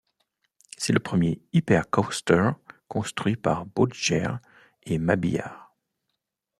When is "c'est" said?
0.79-0.93